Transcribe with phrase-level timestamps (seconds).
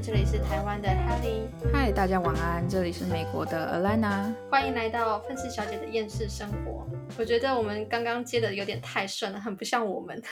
[0.00, 4.34] 安，这里是台湾的 Helly，嗨，大家晚安，这里是美国的 Alana。
[4.50, 6.88] 欢迎来到愤世小姐的厌世生活。
[7.18, 10.22] 我觉得我们刚刚接的有点太顺了，很不像我们。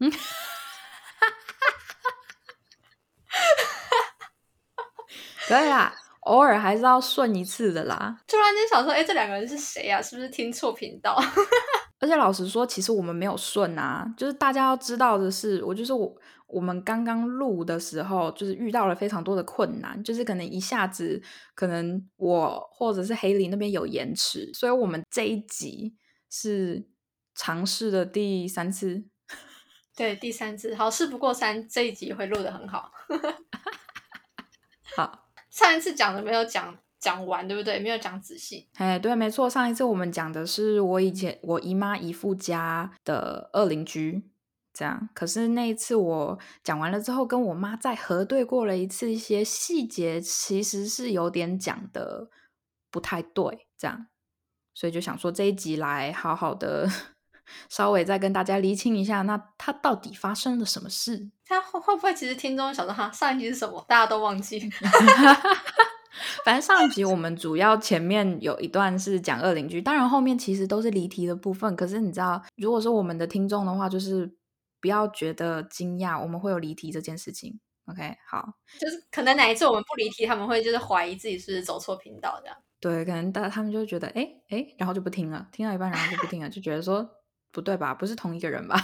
[0.00, 0.12] 嗯，
[5.46, 8.18] 可以啦，偶尔还是要顺一次的啦。
[8.26, 10.02] 突然间想说，哎，这两个人是谁呀？
[10.02, 11.18] 是不是听错频道？
[12.02, 16.12] 而且老实说，其实我们没有顺啊，就是大家要知道的是，我就是我，
[16.48, 21.22] 我们刚刚录的时候，就是遇到了非常多的困难，就是可能一下子，
[21.54, 25.94] 可能我或者是黑林那边有延迟，所以我们这一集
[26.28, 26.88] 是
[27.36, 29.04] 尝试的第三次，
[29.94, 32.90] 对，第三次，好事不过三，这一集会录的很好，
[34.96, 36.76] 好，上一次讲的没有讲。
[37.02, 37.80] 讲完对不对？
[37.80, 38.68] 没有讲仔细。
[38.76, 39.50] 哎，对，没错。
[39.50, 44.22] 上一次我们讲的是我以前我姨妈姨父家的二邻居，
[44.72, 45.08] 这样。
[45.12, 52.30] 可是那一次我讲完了之后，跟我妈再核对过了一次，一些细节其实是有点讲的
[52.88, 54.06] 不太对，这样。
[54.72, 56.88] 所以就想说这一集来好好的，
[57.68, 61.28] 稍微再跟大家厘清一下，那他到底发生了什么事？
[61.44, 63.84] 他会会不会其实听众想说哈，上一集是什么？
[63.88, 64.70] 大家都忘记。
[66.44, 71.74] 反正上一集我们主要前面有一段是讲二邻居，当然后面其实都是离题的部分。
[71.74, 74.30] 可是你知道，如果说我们的听众的话，就是
[74.80, 77.58] 不要觉得惊讶，我们会有离题这件事情。
[77.86, 78.46] OK，好，
[78.78, 82.56] 就是可能哪一次我们不离题，他们会就是怀疑自己是走错频道这样。
[82.78, 87.08] 对，可能大他们就觉得哎哎，然后就不听了，听到一半然后就不听了，就觉得说
[87.50, 88.76] 不对吧，不是同一个人吧？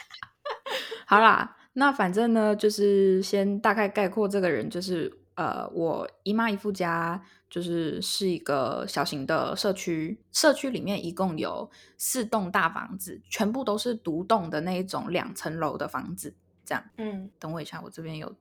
[1.06, 5.10] 好啦，那反正呢，就是先大概概括这个人，就是。
[5.36, 16.34] 呃，我姨妈姨父家就是是一个小型的社区，社区里面一共有四栋大房子，全部都是独栋的那一种两层楼的房子。
[16.64, 18.34] 这样，嗯，等我一下，我这边有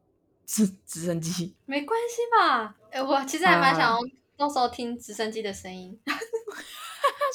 [0.45, 2.75] 直直升机， 没关系吧？
[2.91, 3.99] 哎，我其实还蛮想要
[4.37, 5.99] 到时候听直升机的声音。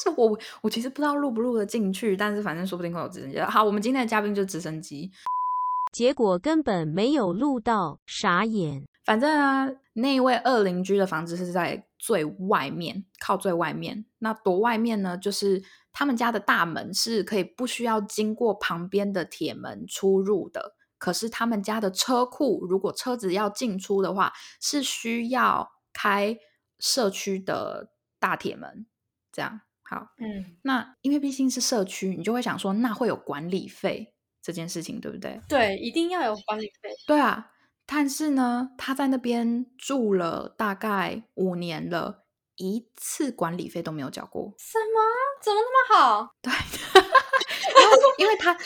[0.02, 3.38] 是我我其实不知道录不录得进去，但是反正说不定会有直升机。
[3.40, 5.10] 好，我们今天的嘉宾就是直升机，
[5.92, 8.86] 结果根本没有录到，傻眼。
[9.04, 14.04] 反正啊，那一位二邻居的房子是在最外面，靠最外面。
[14.18, 15.16] 那多外面呢？
[15.16, 20.76] 就是他们家的大门是可以不需要经过旁边的铁门出入的。
[20.98, 26.38] 可是他们家的车库，如果车子要进出的话，是需要开
[26.78, 28.86] 社区的大铁门。
[29.32, 35.40] 这样好，嗯，那因为毕竟是社区，你就会想说，那会有管理费这件事情，对不对？
[35.48, 36.90] 对，一定要有管理费。
[37.06, 37.50] 对啊。
[37.92, 42.22] 但是呢，他在那边住了大概五年了，
[42.54, 44.54] 一次管理费都没有交过。
[44.56, 45.00] 什么？
[45.42, 46.30] 怎么那么好？
[46.40, 46.52] 对，
[48.18, 48.56] 因为他，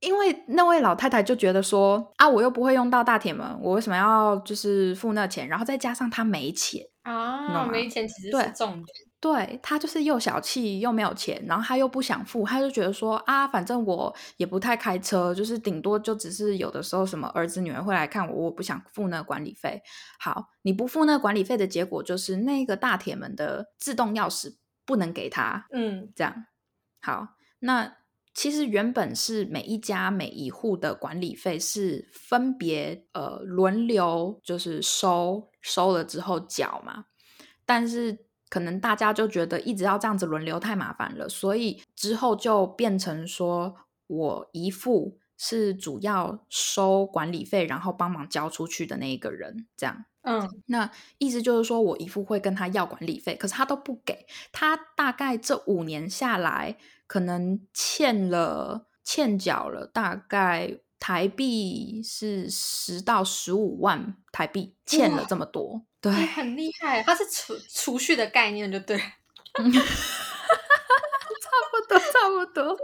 [0.00, 5.46] 因为那位老太太就觉得说啊，我又不会用到大铁门，我为什么要就是付那钱？
[5.46, 8.86] 然后再加上他没钱啊，没钱其实是重点。
[9.24, 19.80] 对他就是又小气又没有钱，然后他又不想付，他就觉得说啊，反正我也不太开车，就是顶多就只是有的时候什么儿子女儿会来看我，我不想付那个管理费。
[20.20, 25.68] 好，你不付那个管理费的结果就是那个大铁门的自动钥匙不能给他。
[25.72, 26.44] 嗯，这样
[27.00, 27.28] 好。
[27.60, 27.96] 那
[28.34, 37.06] 其实原本是每一家每一户的管理费是分别呃轮流就是收收了之后缴嘛，
[37.64, 38.23] 但是。
[38.54, 43.74] 可能大家就觉得一直要这样子轮流太麻烦了，所以之后就变成说
[44.06, 49.66] 我姨父是主要收管理费，然后帮忙交出去的那一个人。
[49.76, 50.88] 这样，嗯，那
[51.18, 54.78] 意思就是说我姨父会跟他要管理费，可是他都不给他。
[54.96, 56.76] 大概这五年下来，
[57.08, 65.82] 可能欠了欠缴了大概台币是十到十五万台币，欠了这么多。
[66.04, 69.64] 对，很厉害，它是储储蓄的概念，就对， 差
[71.70, 72.76] 不多，差不多。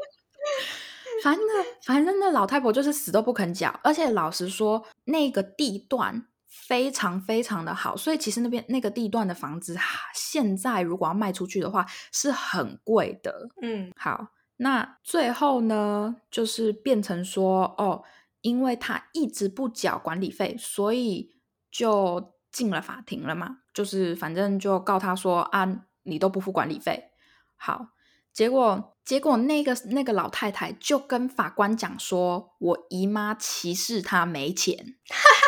[1.22, 1.44] 反正
[1.82, 9.76] 反正那老太婆就是死都不肯缴，而且老实说，那个地段非常非常的好，所以其实那边那个地段的房子，
[10.14, 13.50] 现在如果要卖出去的话，是很贵的。
[13.60, 18.02] 嗯，好，那最后呢，就是变成说，哦，
[18.40, 21.34] 因为他一直不缴管理费，所以
[21.70, 22.32] 就。
[22.52, 23.58] 进了法庭了嘛？
[23.72, 27.10] 就是反正就告他说啊，你都不付管理费。
[27.56, 27.88] 好，
[28.32, 34.96] 结果结果那个那个老太太就跟法官讲说，我姨妈歧视她没钱。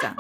[0.01, 0.17] 这样，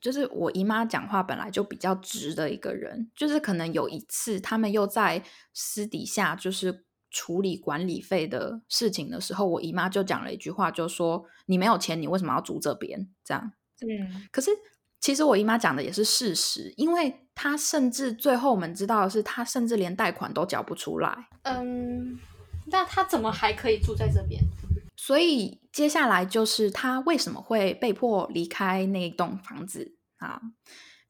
[0.00, 13.08] 就是我姨妈讲话本来就比较直的一个人，就是可能有一次他们又在私底下就是处理管理费的事情的时候，我姨妈就讲了一句话，就说你没有钱，你为什么要住这边？
[13.24, 13.52] 这样。
[13.80, 14.50] 嗯，可是
[15.04, 21.28] 其实我姨妈讲的也是事实，因为她甚至最后我们知道的是，她甚至连贷款都缴不出来。
[21.42, 22.18] 嗯，
[22.68, 24.40] 那她怎么还可以住在这边？
[24.96, 30.40] 所以接下来就是她为什么会被迫离开那栋房子啊？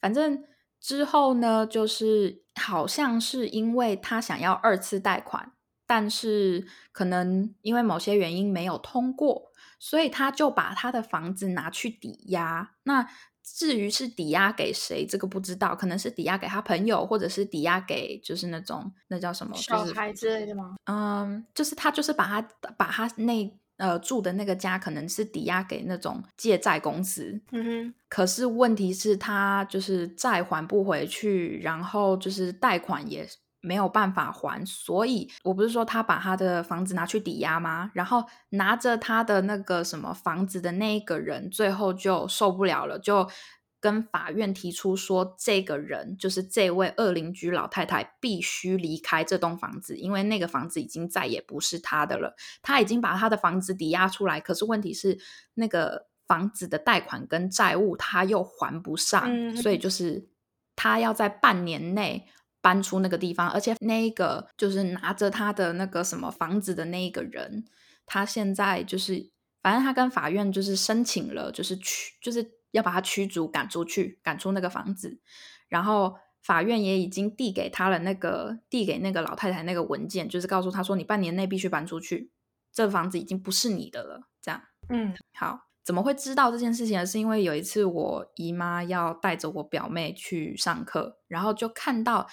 [0.01, 0.43] 反正
[0.81, 5.53] 之后呢，就是好像是因为她想要二次贷款，
[5.87, 12.73] 但是可能因为某些原因没有通过，所以他就把他的房子拿去抵押。
[12.83, 13.09] 那
[13.45, 20.77] 至于是抵押给谁，这个不知道，可能是抵押给他朋友，或者是抵押给就是那种那叫什么小孩之类的吗？
[20.87, 22.49] 嗯，就是他就是把他
[22.79, 27.39] 把他那呃住的那个家，可能是抵押给那种借债公司。
[27.53, 33.29] 嗯哼，可是问题是，他就是债还不回去，然后就是贷款也
[33.65, 37.91] 没有办法还，所以我不是说他把他的房子拿去抵押吗？
[37.95, 43.27] 然后拿着他的那个什么房子的那一个人，最后就受不了了，就
[43.81, 52.37] 跟法院提出说，这个人就是这位二邻居老太太必须离开这栋房子，因为那个房子已经再也不是他的了。
[52.61, 55.19] 他已经把他的房子抵押出来，可是问题是
[55.55, 60.29] 那个房子的贷款跟债务他又还不上，嗯所以就是
[60.77, 62.29] 他要在半年内。
[62.65, 67.67] 搬出那个地方，而且那一个就是拿着他的那个什么房子的那一个人，
[68.07, 69.31] 他现在就是，
[69.63, 75.21] 反正他跟法院就是申请了，就是驱，就是要把他驱逐赶出去，赶出那个房子。
[75.69, 82.31] 然后法院也已经递给他了那个递给那个老太太那个文件，就是告诉他说，你半年内必须搬出去，
[82.73, 84.29] 这房子已经不是你的了。
[84.41, 87.05] 这样，嗯好，怎么会知道这件事情呢？
[87.05, 92.27] 是因为有一次我姨妈要带着我表妹去上课，然后就看到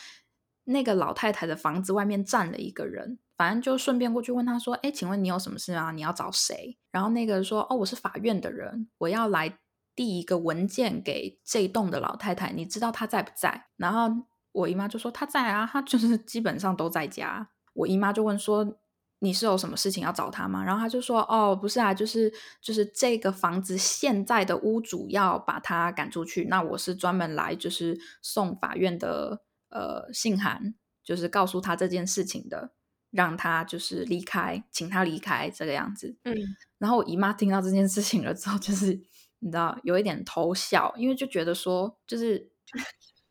[0.63, 5.91] 那个老太太的房子外面站了一个人，反正就顺便过去问她说：“哎，请问你有什么事啊？
[5.91, 9.57] 你要找谁？”然后那个人说：“哦，我是法院的人，我要来
[9.95, 18.77] 递一个文件给这一栋的老太太，你知道她在不在？”然后我姨妈就说：“她在啊，她就是基本上都在家。”我姨妈就问说
[19.23, 30.73] ：“你是有什么事情要找他吗？”然后他就说：“哦，不是啊，就是就是这个房子现在的屋主要把他赶出去，那我是专门来就是送法院的呃信函，
[31.03, 32.71] 就是告诉他这件事情的，
[33.11, 36.35] 让他就是离开，请他离开这个样子。”嗯，
[36.79, 38.99] 然后我姨妈听到这件事情了之后，就是
[39.39, 42.51] 你知道有一点偷笑，因为就觉得说，就是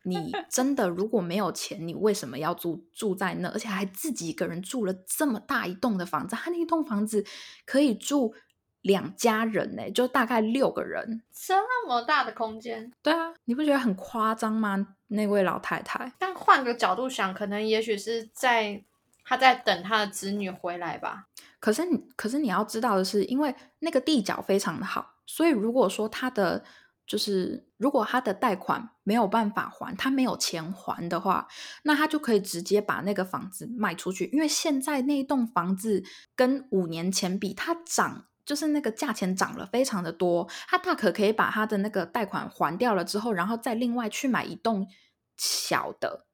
[0.05, 6.35] 你真的如果没有钱，你为什么要住住在那，而且还自己一个人住了这么大一栋的房子？
[6.37, 7.25] 他那一栋房子
[7.67, 8.35] 可以住
[8.83, 11.23] 两家人呢、就大概六个人。
[11.33, 14.97] 这么大的空间，对啊，你不觉得很夸张吗？
[15.09, 18.83] 那位老太太，但换个角度想，可能也许是在
[19.25, 21.27] 他在等他的子女回来吧。
[21.59, 26.65] 可是你，可是你要知道的是，因为那个地角非常的好，所以如果说他的
[27.11, 31.49] 就是如果他的贷款没有办法还，他没有钱还的话，
[31.83, 36.05] 那他就可以直接把那个房子卖出去，因为现在那栋房子
[36.37, 38.27] 跟五年前比，它涨。
[38.43, 44.89] 就是那个价钱涨了非常的多，他大可可以把他的那个贷款还掉了之后，然后再另外去买一栋
[45.37, 46.27] 小的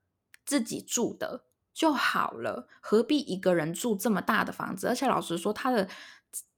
[0.46, 1.44] 自己住的
[1.74, 4.86] 就好了，何必一个人住这么大的房子？
[4.86, 5.86] 而且老实说，他的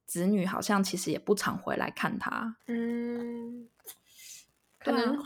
[0.05, 3.67] 子女好像其实也不常回来看他，嗯，
[4.79, 5.17] 可能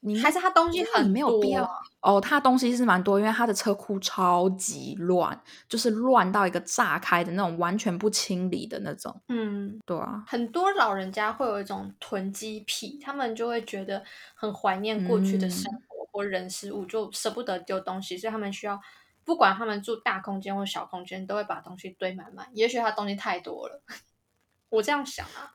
[0.00, 1.70] 你还是他东西很没有必要啊
[2.02, 2.20] 哦。
[2.20, 9.20] 他东西是蛮多，因为他的车库超级乱，就是乱到一个炸开的那种，完全不清理的那种。
[9.28, 18.80] 嗯，对啊，很多老人家会有一种囤积癖，他们就会觉得很怀念过去的生嗯活或人事物，就舍不得丢东西，所以他们需要，
[19.24, 22.48] 不管他们住大空间或小空间，都会把东西堆满满。
[22.52, 23.82] 也许他东西太多了，
[24.70, 25.52] 我这样想啊。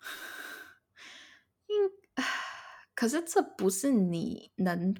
[2.95, 4.95] 可是这不是你能，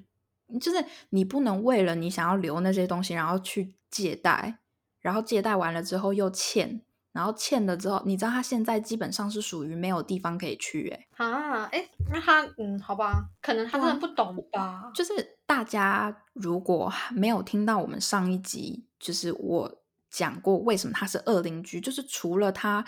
[0.60, 4.58] 就是你不能为了你想要留那些东西，然后去借贷，
[5.00, 6.82] 然后借贷完了之后又欠，
[7.12, 14.90] 然后欠了之后，你知道他现在基本上是属于没有地方可以去、欸，啊，哎，那他嗯，好吧，可能他真的不懂吧？
[14.94, 22.84] 就是大家如果没有听到我们上一集，就是我讲过为什么他是恶邻居，就是除了他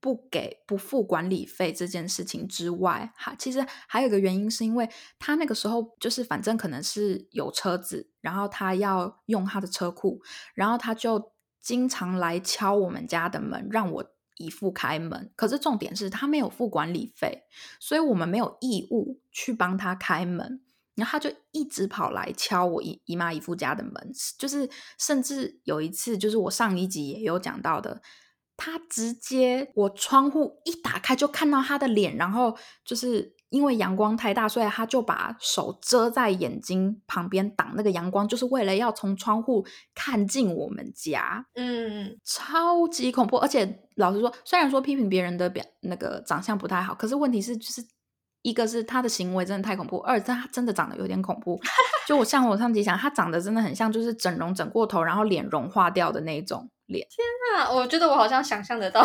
[0.00, 4.88] 不给不付管理费这件事情之外，哈，其实还有一个原因是因为
[5.18, 10.20] 他那个时候就是反正可能是有车子，然后他要用他的车库，
[10.54, 14.04] 然后他就经常来敲我们家的门，让我
[14.36, 15.32] 姨父开门。
[15.34, 17.42] 可是重点是他没有付管理费，
[17.80, 20.62] 所以我们没有义务去帮他开门。
[20.94, 28.02] 然后他就一直跑来敲我姨姨妈姨父家的门，就是甚至有一次，就是我上一集也有讲到的，
[28.58, 41.46] 他直接我窗户一打开就看到他的脸，然后就是因为阳光太大，所以他就把手遮在眼睛旁边挡那个阳光，就是为了要从窗户看进我们家。
[41.54, 43.38] 嗯，超级恐怖。
[43.38, 47.82] 而且老实说，虽然说批评别人的表那个长相不太好，可是问题是就是。
[48.42, 51.60] 一个是他的行为真的太恐怖，二是他真的长得有点恐怖。
[52.06, 57.06] 就我像我上集讲，他长得真的很像，就是整容整过头，然后脸融化掉的那种脸。
[57.08, 59.02] 天哪，我觉得我好像想象得到，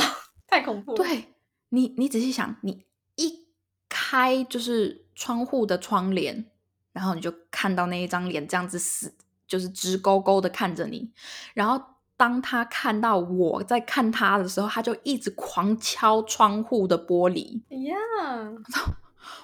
[0.47, 0.97] 太恐怖了。
[0.97, 1.35] 对
[1.69, 2.85] 你，你仔细想，你
[3.15, 3.47] 一
[3.87, 6.45] 开就是窗户的窗帘，
[6.91, 9.15] 然后你就看到那一张脸这样子死，
[9.47, 11.11] 就是直勾勾的看着你。
[11.53, 11.79] 然后
[12.17, 17.61] 当他看到我在看他的时候，他就一直狂敲窗户的玻璃。
[17.85, 17.93] 呀。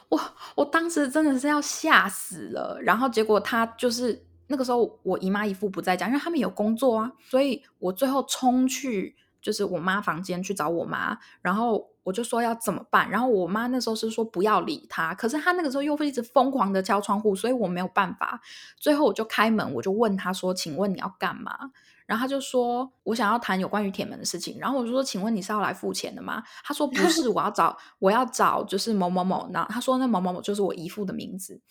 [0.10, 0.19] 我
[0.55, 18.41] 我当时真的是要吓死了，然后结果他就是那个时候我姨妈姨父不在家，因为他们有工作啊，所以我最后冲去就是我妈房间去找我妈，然后我就说要怎么办，然后我妈那时候是说不要理他，可是他那个时候又会一直疯狂的敲窗户，所以我没有办法，
[18.77, 21.72] 最后我就开门，我就问他说，请问你要干嘛？
[22.06, 31.62] 然后他就说：“我想要谈有关于铁门的事情。”然后我就说：“请问你是要来付钱的吗？”他说：“不是，我要找我要找就是某某某。”然后他说：“那某某某就是我姨父的名字。”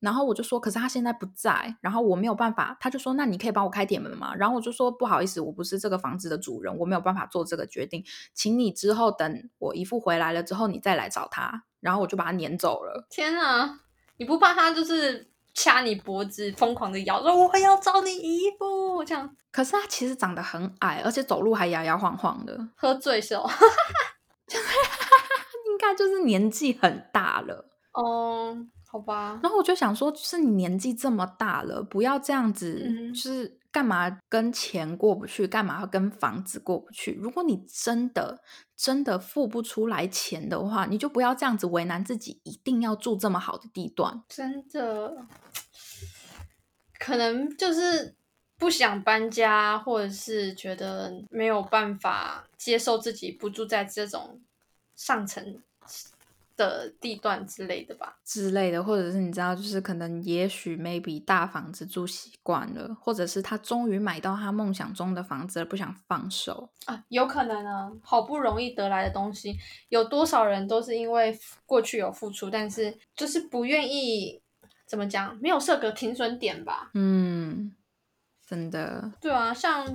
[0.00, 13.06] 然后我就说：“可是他现在不在，然后我没有办法。”他就说：“那你可以帮我开铁门吗？”然后我就说：“不好意思，我不是这个房子的主人，我没有办法做这个决定，请你之后等我姨父回来了之后，你再来找他。”然后我就把他撵走了。
[13.10, 13.80] 天啊，
[14.16, 15.30] 你不怕他就是？
[15.58, 19.34] 掐你脖子，疯狂的咬，说我要找你姨父，这样。
[19.50, 23.48] 可是他其实长得很矮，而且走路还摇摇晃晃的，喝醉是哦
[25.70, 27.70] 应该就是年纪很大了。
[27.94, 28.54] 哦，
[28.96, 29.40] 好吧。
[29.42, 33.58] 然后我就想说，就是你年纪这么大了，不要这样子，就是。
[33.72, 35.46] 干嘛跟钱过不去？
[35.46, 37.12] 干嘛要跟房子过不去？
[37.20, 38.40] 如果你真的
[38.74, 44.22] 真的付不出来钱的话，你就不要这样子为难自己，一定要住这么好的地段。
[44.30, 45.26] 真的，
[46.98, 48.16] 可能就是
[48.56, 54.40] 不想搬家，或者是觉得没有办法接受自己不住在这种
[54.94, 55.60] 上层。
[56.56, 69.54] 的地段之类的吧，之类的，或者是你知道，就是可能也许 maybe 大房子住习惯了，或者是他终于买到他梦想中的房子了，不想放手啊，有可能啊，好不容易得来的东西，
[69.90, 74.40] 有多少人都是因为过去有付出，但是就是不愿意
[74.86, 76.90] 怎么讲，没有设个停损点吧？
[76.94, 77.74] 嗯，
[78.46, 79.86] 真的，对啊，像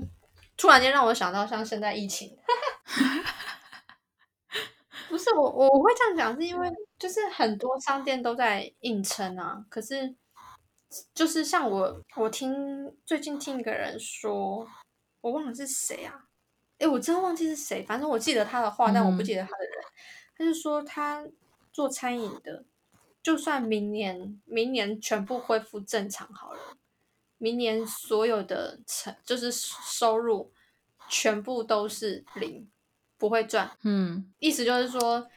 [0.56, 2.38] 突然间让我想到像现在疫情。
[5.12, 9.66] 不是我，我我会这样讲，是因为就是很多商店都在硬撑啊。
[9.68, 10.16] 可是
[11.14, 14.66] 就是像我，我听最近听一个人说，
[15.20, 16.28] 我忘了是谁啊？
[16.80, 17.84] 哎，我真的忘记是谁。
[17.84, 19.74] 反正我记得他的话，但我不记得他的人。
[20.38, 21.28] 他就说他
[21.74, 22.64] 做餐饮的，
[23.22, 26.78] 就算明年明年全部恢复正常好了，
[27.38, 30.54] 明年所有的成就是收入
[31.10, 32.72] 全部都是零。
[33.22, 35.28] 不会赚，嗯，意思就是说，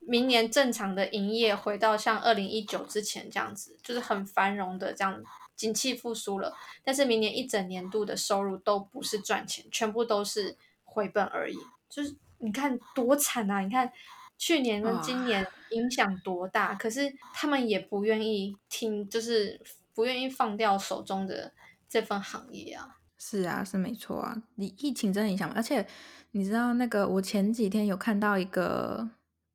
[0.00, 5.22] 明年正常的营业回到像二零一九之前这样子，就是很繁荣的这样，
[5.56, 6.54] 景气复苏了。
[6.84, 11.56] 但是明年一整年度的收入都不是赚钱，全部都是回本而已。
[11.88, 13.60] 就是你看多惨啊！
[13.60, 13.90] 你看
[14.36, 19.58] 去年跟今年影响多大，可是他们也不愿意听，就是
[19.94, 21.54] 不愿意放掉手中的
[21.88, 22.98] 这份行业啊。
[23.24, 25.86] 是啊，是没错啊，你疫情真的影响，而且。
[26.34, 27.06] 你知道那个？
[27.06, 29.06] 我前几天有看到一个，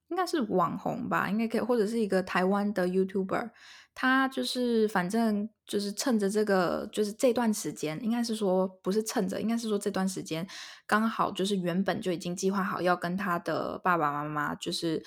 [0.10, 3.50] 应该是网红吧，应该可以，或者是一个台湾的 YouTuber，
[3.96, 10.48] 他就是反正就是趁着这个，就是这段时间，应该是说不是趁着，应该是说这段时间
[10.86, 15.04] 刚好就是原本就已经计划好要跟他的爸爸妈妈，就是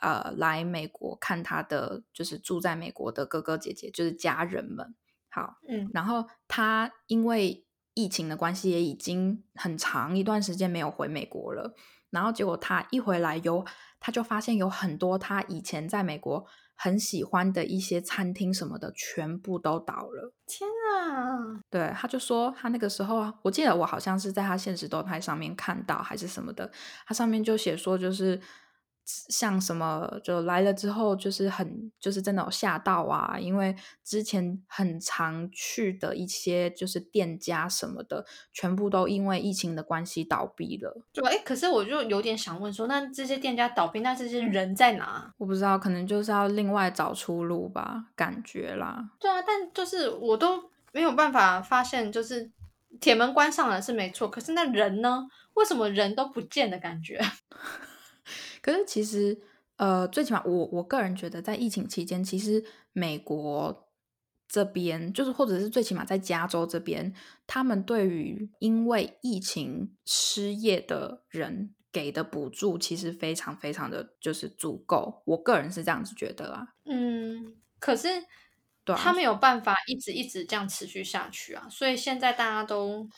[0.00, 4.94] 呃来美国看他的，就是住在美国的哥哥姐姐，就是家人们。
[5.28, 7.65] 好，嗯，然后他因为。
[7.96, 11.74] 疫情的关系也已经很长一段时间没有回美国了，
[12.10, 13.64] 然后结果他一回来，有
[13.98, 20.34] 他就发现有很多他以前在美国很喜欢的一些餐厅什么的，全部都倒了。
[20.46, 21.58] 天啊！
[21.70, 26.70] 对，他就说他那个时候，我记得我好像是在他现实动态上面看到还是什么的，
[27.06, 28.40] 他上面就写说就是。
[29.06, 33.38] 像什么就来了之后，就是很就是真的有吓到啊！
[33.38, 41.04] 因为之前很常去的一些就是店家什么的，全部都因为疫情的关系倒闭了。
[41.12, 45.32] 对，哎，可是我就有点想问说，那这些店家倒闭，那这些人在哪？
[45.38, 49.10] 我不知道，可能就是要另外找出路吧，感觉啦。
[49.20, 52.50] 对啊，但就是我都没有办法发现，就是
[53.00, 55.28] 铁门关上了是没错，可是那人呢？
[55.54, 57.18] 为什么人都不见的感觉？
[58.66, 59.40] 可是其实
[59.76, 63.88] 呃，最起码我我个人觉得，在疫情期间，其实美国
[64.48, 67.14] 这边就是，或者是最起码在加州这边，
[67.46, 75.22] 他们对于因为疫情失业的人给的补助，其实非常非常的就是足够。
[75.26, 76.66] 我个人是这样子觉得啊。
[76.86, 78.08] 嗯，可是
[78.84, 83.08] 对啊他没有办法一直一直这样持续下去啊，所以现在大家都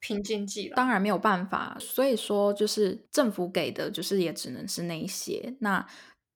[0.00, 0.76] 拼经济了。
[0.76, 5.56] 当然没有办法，所以说就是政府给的，就是也只能是那一些。
[5.60, 5.86] 那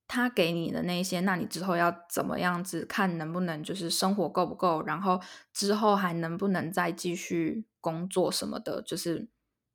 [0.09, 5.21] 他给你的那一些，那你之后要怎么样子看能不能就是生活够不够，然后
[5.55, 9.29] 之后还能不能再继续工作什么的，就是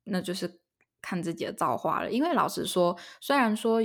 [0.04, 0.60] 那就是
[1.02, 2.10] 看自己的造化了。
[2.12, 3.80] 因为老实说，虽然说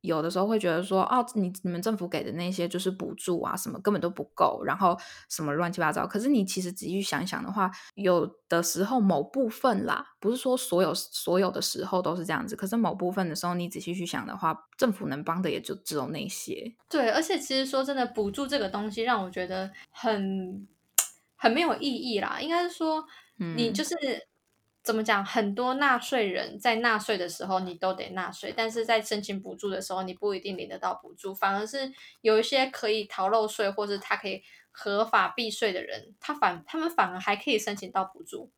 [0.00, 4.96] 有的时候会觉得说，哦，你你们政府给的那些就是补助啊，什么根本都不够，然后
[5.28, 6.06] 什么乱七八糟。
[6.06, 16.74] 可是你其实仔细想想的话，有的时候某部分啦，不是说所有所有的时候都是这样子，可是某部分的时候，你仔细去想的话，政府能帮的也就只有那些。
[16.88, 20.66] 对，而且其实说真的，补助这个东西让我觉得很
[21.36, 22.38] 很没有意义啦。
[22.40, 23.04] 应该是说，
[23.36, 23.94] 你嗯就是、
[24.88, 31.92] 怎么讲，很多纳税人在纳税的时候你都得纳税，但是在申请补助的时候你不一定领得到补助，反而是
[32.22, 38.50] 有一些可以逃漏税或者他可以合法避税的人，他反他们反而还可以申请到补助，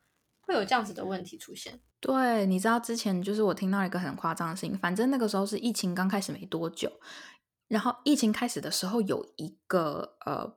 [0.43, 1.81] 会有这样子的问题出现。
[1.99, 6.93] 对，你知道之前就是我听到一个很夸张的事情，反正那个时候是疫情刚开始没多久，
[7.67, 10.55] 然后疫情开始的时候有一个呃，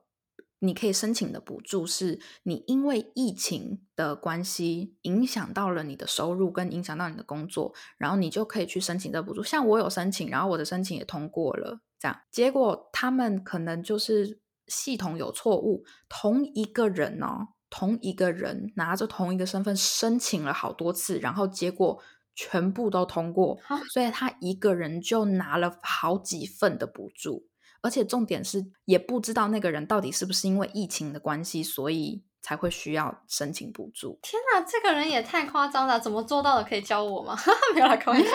[0.66, 9.42] 你可以申请的补助是，你因为疫情的关系影响到了你的收入跟影响到你的工作，然后你就可以去申请这个补助。
[9.42, 17.48] 像我有申请，然后我的申请也通过了，这样结果他们可能就是系统有错误，同一个人哦。
[17.70, 22.00] 同一个人拿着同一个身份申请了好多次，然后结果
[22.32, 27.48] 全部都通过啊，所以他一个人就拿了好几份的补助，
[27.84, 34.18] 而且重点是也不知道那个人到底是不是因为疫情的关系，所以才会需要申请补助。
[34.22, 36.64] 天哪，这个人也太夸张了，怎么做到的？
[36.64, 37.36] 可以教我吗？
[37.74, 38.30] 没有啦开玩笑。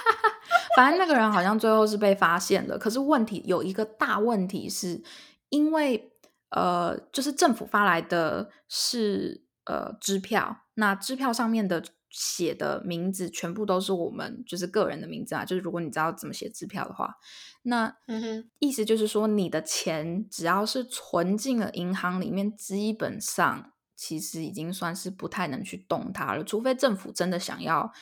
[0.74, 5.02] 反正那个人好像最后是被发现了，可是问题有一个大问题是，
[5.50, 6.12] 因为
[6.50, 17.14] 呃，就是政府发来的是呃支票，那支票上面的写的名字全部都是我们就是个人的名字啊，就是如果你知道怎么写支票的话，
[17.62, 17.94] 那
[18.58, 27.92] 意思就是说你的钱只要是存进了银行里面，基本上其实已经算是不太能去动它了，除非政府真的想要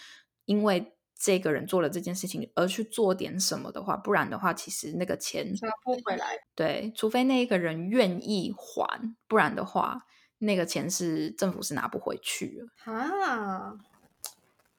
[0.44, 0.92] 因为。
[1.18, 6.36] 这个人做了这件事情，而去做点什么的话，不然的话，其实那个钱拿不回来。
[6.54, 10.02] 对，除非那一个人愿意还，不然的话，
[10.40, 12.92] 那个钱是政府是拿不回去了。
[12.92, 13.72] 啊，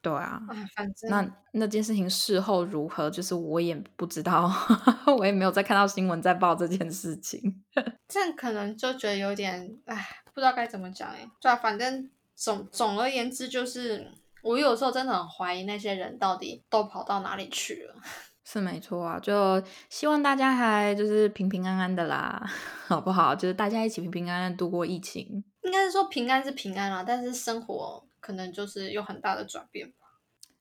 [0.07, 4.49] 对啊，啊，反正那那件事情事后如何，就是我也不知道，
[5.17, 7.41] 我也没有再看到新闻在报这件事情。
[8.07, 11.29] 这样可能就觉得有点，唉，不知道该怎么讲哎。
[11.41, 14.09] 对啊，反正总总而言之，就是
[14.41, 17.95] 我有时候真的很怀疑那些人到底都跑到哪里去了。
[18.45, 22.41] 是没错啊，就希望大家还就是平平安安的啦，
[22.87, 23.35] 好不好？
[23.35, 25.43] 就是大家一起平平安安度过疫情。
[25.63, 29.95] 应该是说平安是平安啦，但是生活可能就是有很大的转变吧。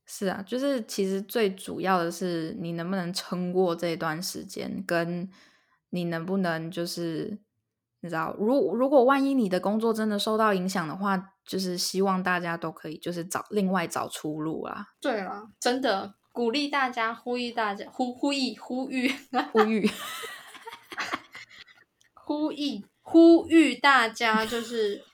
[0.05, 5.29] 是啊，就是其实最主要的是你能不能撑过这段时间，跟
[5.91, 7.41] 你能不能就是
[8.03, 19.13] 你知道，如如果万一你的工作真的受到影响的话，就是希望大家都可以就是找另外找出路啦，对啦，真的鼓励大家，呼吁大家，呼呼吁呼吁
[19.53, 19.91] 呼吁。
[22.15, 25.05] 呼吁 呼吁大家，就是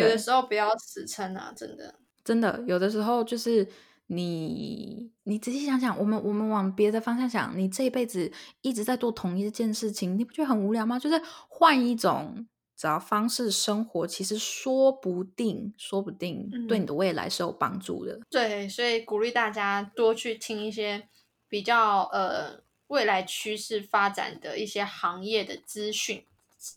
[0.00, 1.94] 有的时候不要死撑啊，真的。
[2.24, 3.66] 真的，有的时候就是
[4.06, 10.98] 你，你仔细想想，我们我们往别的方向想，你这一辈子一直在做同一件事情，你不觉得很无聊吗？
[10.98, 18.20] 就是换一种只要方式生活，其实说不定，说不定对你的未来是有帮助的。
[18.28, 21.08] 对，所以鼓励大家多去听一些
[21.48, 26.24] 比较呃未来趋势发展的一些行业的资讯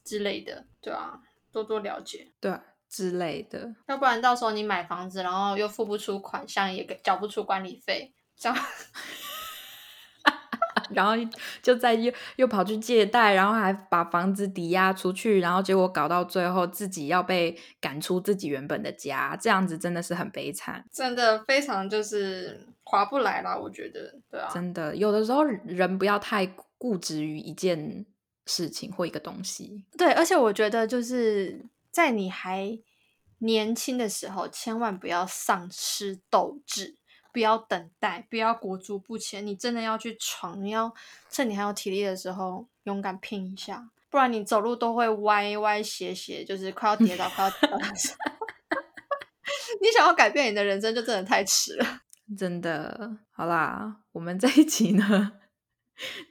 [0.06, 1.20] 之类的，对啊，
[1.52, 2.32] 多多了解。
[2.40, 8.56] 对啊之类的，要不然到时候你买房子，然后又付不出款项，也给缴不出管理费，这样
[10.92, 11.14] 然后
[11.64, 20.86] 就再又又跑去借贷，然后还把房子抵押出去，然后结果搞到最后自己要被赶出自己原本的家，这样子真的是很悲惨。
[20.92, 26.46] 真的非常就是划不来啦，我觉得，对啊，真的，有的时候人不要太
[26.78, 28.06] 固执于一件
[28.46, 29.84] 事情或一个东西。
[29.98, 31.60] 对，而且我觉得就是
[31.94, 32.80] 在你还
[33.38, 36.98] 年轻的时候，千万不要丧失斗志，
[37.32, 40.92] 不要等待，不要裹足不前，你真的要去闯，你要
[41.30, 47.78] 趁你还有体力的时候勇敢拼一下，不然你走路都会歪歪斜斜，就是快要跌倒，快要跌倒。
[49.80, 52.00] 你想要改变你的人生，就真的太迟了。
[52.36, 55.34] 真的，好啦，我们这一集呢，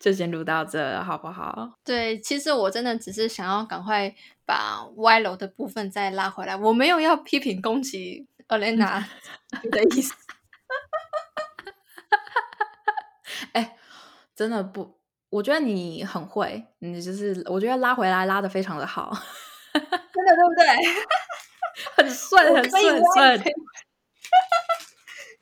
[0.01, 1.79] 就先录到这，好不好？
[1.85, 9.05] 对，其实我真的只是想要赶快把歪楼的部分再拉回来，我没有要批评攻击 Elena
[9.71, 10.15] 的意思。
[13.53, 13.77] 哎，
[14.35, 14.99] 真的不，
[15.31, 19.13] 我觉得你很会，你就是我觉得拉回来拉的非常的好，
[19.73, 20.67] 真的对不对？
[21.97, 23.55] 很顺，很顺，很顺，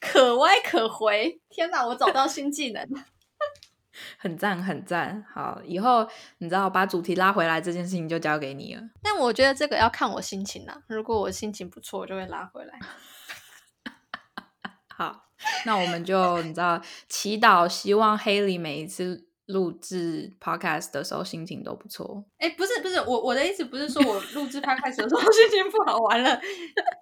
[0.01, 1.41] 可歪可回。
[1.51, 2.89] 天哪，我找到新技能，
[4.19, 5.25] 很赞，很赞。
[5.33, 6.07] 好，以后
[6.39, 8.83] 你知道把主题拉回来这件事情就交给你了。
[9.03, 10.83] 但我觉得这个要看我心情啦。
[10.87, 12.79] 如果我心情不错，我就会拉回来。
[14.89, 15.25] 好，
[15.65, 22.25] 那我们就你知道祈祷，希望 Haley 每一次录制 Podcast 的时候心情都不错。
[22.39, 26.39] 哎，不是不是，我我的意思不是说我录制 Podcast 的时候心情不好，完了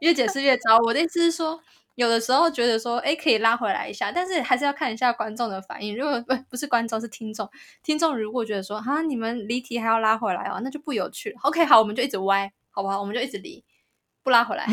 [0.00, 0.78] 越解释越糟。
[0.87, 1.61] 我的意思是说，
[1.98, 5.96] 有的时候觉得说，哎，可以拉回来一下，但是还是要看一下观众的反应。
[5.96, 7.50] 如果不不是观众是听众，
[7.82, 11.40] 听众如果觉得说，哈，你们离题还要拉回来哦，那就不有趣了。
[11.42, 13.00] OK，好，我们就一直歪，好不好？
[13.00, 13.64] 我们就一直离，
[14.22, 14.64] 不拉回来。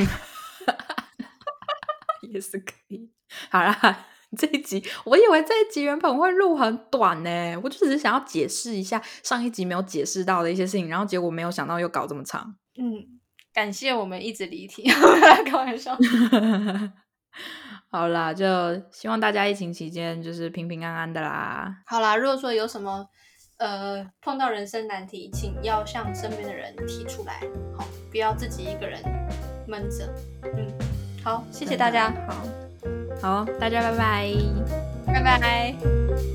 [2.31, 3.09] 也是可以。
[3.49, 4.05] 好啦，
[4.38, 12.55] 这一集我以为这一集原本会录很短呢，我就只是想要解释一下上一集没有解释到的一些事情，然后结果没有想到又搞这么长。
[12.77, 13.19] 嗯，
[13.51, 14.88] 感谢我们一直离题，
[15.45, 15.97] 开玩笑。
[17.89, 18.45] 好啦，就
[18.91, 21.78] 希望大家疫情期间就是平平安安的啦。
[21.86, 23.08] 好啦，如果说有什么
[23.58, 27.41] 呃碰到人生难题，请要向身边的人提出来，
[27.78, 29.00] 好，不要自己一个人
[29.67, 30.13] 闷着。
[30.43, 30.67] 嗯，
[31.24, 32.12] 好，谢谢大家。
[32.28, 32.45] 好。
[33.21, 34.34] 好，大家拜拜，
[35.08, 36.35] 拜拜。